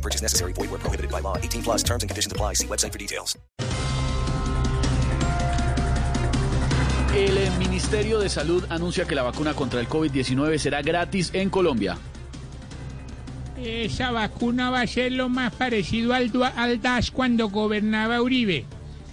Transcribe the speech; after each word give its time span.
No 0.00 0.02
purchase 0.02 0.22
necessary. 0.22 0.54
Void 0.54 0.70
where 0.70 0.80
prohibited 0.80 1.10
by 1.10 1.20
law. 1.20 1.36
18 1.36 1.62
plus 1.62 1.82
terms 1.82 2.02
and 2.02 2.08
conditions 2.08 2.32
apply. 2.32 2.54
See 2.54 2.66
website 2.66 2.92
for 2.92 2.98
details. 2.98 3.36
El 7.14 7.36
eh, 7.36 7.50
Ministerio 7.58 8.18
de 8.20 8.30
Salud 8.30 8.64
anuncia 8.70 9.04
que 9.04 9.14
la 9.14 9.22
vacuna 9.22 9.52
contra 9.52 9.80
el 9.80 9.88
COVID-19 9.88 10.58
será 10.58 10.80
gratis 10.80 11.30
en 11.34 11.50
Colombia. 11.50 11.98
Esa 13.58 14.10
vacuna 14.10 14.70
va 14.70 14.82
a 14.82 14.86
ser 14.86 15.12
lo 15.12 15.28
más 15.28 15.52
parecido 15.52 16.14
al, 16.14 16.30
al 16.56 16.80
DAS 16.80 17.10
cuando 17.10 17.50
gobernaba 17.50 18.22
Uribe. 18.22 18.64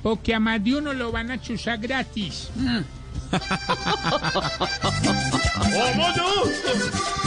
Porque 0.04 0.34
a 0.35 0.40
más 0.40 0.63
de 0.63 0.76
uno 0.76 0.93
lo 0.93 1.12
van 1.12 1.31
a 1.31 1.41
chuzar 1.41 1.79
gratis. 1.79 2.49
La 5.71 7.27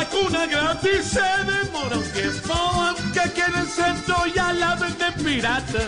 vacuna 0.00 0.46
gratis 0.46 1.04
se 1.12 1.28
demora 1.44 1.96
un 1.98 2.10
tiempo, 2.12 2.54
aunque 2.54 3.20
aquí 3.20 3.40
en 3.40 3.54
el 3.60 3.68
centro 3.68 4.16
ya 4.34 4.52
la 4.52 4.74
venden 4.76 5.14
pirata. 5.24 5.82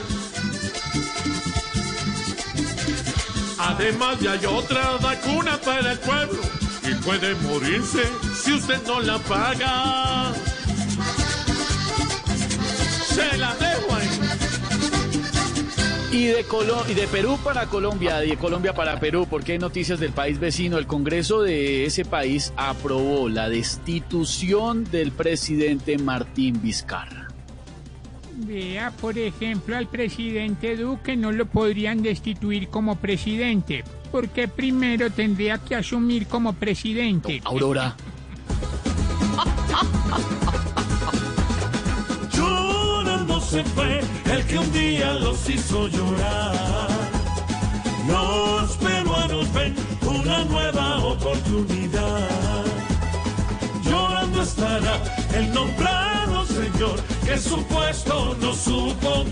Además 3.59 4.21
ya 4.21 4.33
hay 4.33 4.45
otra 4.45 4.97
vacuna 5.01 5.59
para 5.65 5.93
el 5.93 5.99
pueblo 5.99 6.43
y 6.83 6.95
puede 7.07 7.35
morirse 7.37 8.05
si 8.43 8.53
usted 8.53 8.83
no 8.87 9.01
la 9.01 9.19
paga. 9.19 10.33
Se 13.15 13.39
la. 13.39 13.62
Y 16.13 16.27
de, 16.27 16.45
Colo- 16.45 16.85
y 16.91 16.95
de 16.95 17.07
Perú 17.09 17.39
para 17.43 17.67
Colombia, 17.67 18.23
y 18.23 18.31
de 18.31 18.37
Colombia 18.37 18.75
para 18.75 19.01
Perú, 19.01 19.27
porque 19.29 19.53
hay 19.53 19.59
noticias 19.59 19.99
del 19.99 20.13
país 20.13 20.39
vecino. 20.39 20.77
El 20.77 20.87
Congreso 20.87 21.41
de 21.41 21.87
ese 21.87 22.05
país 22.05 22.53
aprobó 22.57 23.31
la 23.31 23.49
destitución 23.49 24.85
del 24.85 25.11
presidente 25.13 25.97
Martín 25.97 26.61
Vizcarra. 26.63 27.29
Vea, 28.37 28.91
por 28.91 29.17
ejemplo, 29.17 29.75
al 29.77 29.87
presidente 29.89 30.77
Duque 30.77 31.17
no 31.17 31.33
lo 31.33 31.47
podrían 31.47 32.03
destituir 32.03 32.69
como 32.69 32.97
presidente. 32.97 33.83
Porque 34.11 34.49
primero 34.49 35.11
tendría 35.11 35.57
que 35.59 35.75
asumir 35.77 36.27
como 36.27 36.53
presidente. 36.53 37.41
Aurora. 37.45 37.97
Se 43.53 43.63
fue 43.65 44.01
el 44.33 44.47
que 44.47 44.59
un 44.59 44.73
día 44.73 45.13
los 45.13 45.47
hizo 45.51 45.87
llorar. 45.89 46.89
Los 48.09 48.79
peruanos 48.79 49.53
ven 49.53 49.75
una 50.07 50.43
nueva 50.47 51.05
oportunidad. 51.05 52.65
Llorando 53.85 54.43
estará 54.43 54.95
el 55.35 55.53
nombrado 55.53 56.47
señor 56.47 56.99
que 57.27 57.37
su 57.37 57.63
puesto 57.65 58.35
no 58.41 58.55
supo 58.55 59.27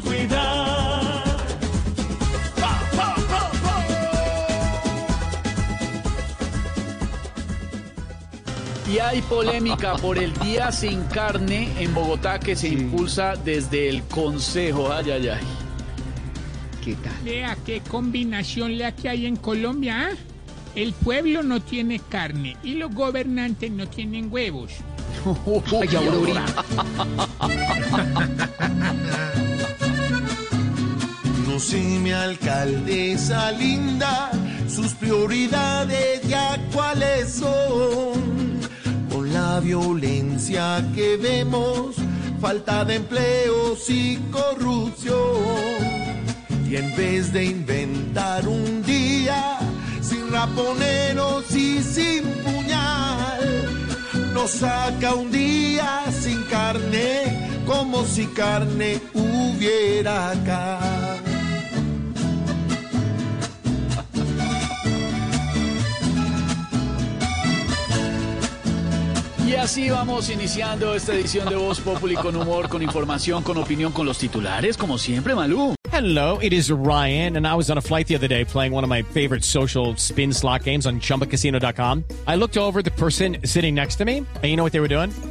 Y 8.91 8.99
hay 8.99 9.23
polémica 9.23 9.95
por 9.97 10.19
el 10.19 10.33
Día 10.41 10.73
Sin 10.73 11.05
Carne 11.05 11.71
en 11.79 11.95
Bogotá 11.95 12.41
que 12.41 12.57
se 12.57 12.69
impulsa 12.69 13.37
desde 13.37 13.89
el 13.89 14.03
Consejo. 14.03 14.93
Ay, 14.93 15.13
ay, 15.13 15.29
ay. 15.29 15.45
¿Qué 16.85 16.95
tal? 16.97 17.13
Vea 17.23 17.57
qué 17.65 17.83
combinación 17.83 18.79
la 18.79 18.91
que 18.91 19.09
hay 19.09 19.27
en 19.27 19.37
Colombia. 19.37 20.09
¿ah? 20.11 20.17
El 20.75 20.93
pueblo 20.93 21.45
no 21.45 21.61
tiene 21.61 22.01
carne 22.01 22.57
y 22.65 22.75
los 22.75 22.93
gobernantes 22.93 23.71
no 23.71 23.87
tienen 23.89 24.33
huevos. 24.33 24.73
Ay, 25.81 25.97
Aurora. 25.97 26.45
No 31.47 31.61
sé, 31.61 31.79
mi 31.81 32.11
alcaldesa 32.11 33.53
linda, 33.53 34.33
sus 34.69 34.95
prioridades 34.95 35.70
violencia 39.61 40.85
que 40.95 41.17
vemos, 41.17 41.97
falta 42.41 42.85
de 42.85 42.97
empleos 42.97 43.89
y 43.89 44.19
corrupción. 44.31 45.17
Y 46.69 46.77
en 46.77 46.97
vez 46.97 47.33
de 47.33 47.45
inventar 47.45 48.47
un 48.49 48.83
día 48.83 49.59
sin 50.01 50.31
raponeros 50.31 51.51
y 51.55 51.83
sin 51.83 52.23
puñal, 52.45 53.41
nos 54.35 54.51
saca 54.51 55.15
un 55.15 55.31
día 55.31 56.05
sin 56.11 56.43
carne, 56.45 57.63
como 57.67 58.05
si 58.05 58.27
carne 58.27 59.01
hubiera 59.15 60.31
acá. 60.31 61.21
Y 69.51 69.57
así 69.57 69.91
vamos 69.91 70.31
iniciando 70.31 70.95
esta 70.95 71.13
edición 71.13 71.49
de 71.49 71.57
Voz 71.57 71.81
Populi 71.81 72.15
con 72.15 72.37
humor, 72.37 72.69
con 72.69 72.83
información, 72.83 73.43
con 73.43 73.59
opinión, 73.59 73.91
con 73.91 74.07
los 74.07 74.17
titulares, 74.17 74.77
como 74.77 74.97
siempre, 74.97 75.35
Malú. 75.35 75.75
Hello, 75.91 76.39
it 76.41 76.53
is 76.53 76.71
Ryan, 76.71 77.37
and 77.37 77.45
I 77.45 77.57
was 77.57 77.69
on 77.69 77.77
a 77.77 77.81
flight 77.81 78.07
the 78.07 78.15
other 78.15 78.29
day 78.29 78.45
playing 78.45 78.73
one 78.73 78.85
of 78.85 78.89
my 78.89 79.03
favorite 79.03 79.43
social 79.43 79.97
spin 79.97 80.33
slot 80.33 80.63
games 80.63 80.87
on 80.87 81.01
chumbacasino.com. 81.01 82.05
I 82.29 82.37
looked 82.37 82.57
over 82.57 82.81
the 82.81 82.93
person 82.93 83.39
sitting 83.45 83.75
next 83.75 83.97
to 83.97 84.05
me, 84.05 84.19
and 84.19 84.45
you 84.45 84.57
know 84.57 84.63
what 84.63 84.73
they 84.73 84.81
were 84.81 84.87
doing? 84.87 85.11